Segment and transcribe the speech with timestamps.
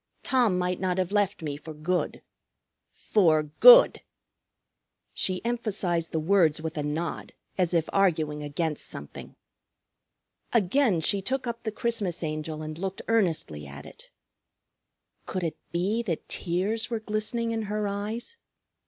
[0.23, 2.23] Tom might not have left me for good.
[2.95, 4.01] For good."
[5.13, 9.35] She emphasized the words with a nod as if arguing against something.
[10.53, 14.09] Again she took up the Christmas Angel and looked earnestly at it.
[15.27, 18.37] Could it be that tears were glistening in her eyes?